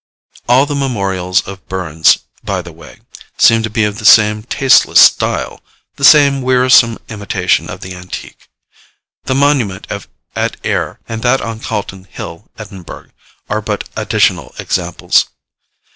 All 0.49 0.65
the 0.65 0.73
memorials 0.73 1.41
of 1.43 1.67
Burns, 1.67 2.17
by 2.43 2.63
the 2.63 2.71
way, 2.73 3.01
seem 3.37 3.61
to 3.61 3.69
be 3.69 3.83
of 3.83 3.99
the 3.99 4.03
same 4.05 4.41
tasteless 4.41 4.99
style 4.99 5.61
the 5.97 6.03
same 6.03 6.41
wearisome 6.41 6.97
imitation 7.07 7.69
of 7.69 7.81
the 7.81 7.93
antique. 7.93 8.49
The 9.25 9.35
monument 9.35 9.85
at 10.35 10.57
Ayr, 10.65 10.99
and 11.07 11.21
that 11.21 11.41
on 11.41 11.59
Calton 11.59 12.05
Hill, 12.05 12.49
Edinburgh, 12.57 13.11
are 13.47 13.61
but 13.61 13.87
additional 13.95 14.55
examples. 14.57 15.27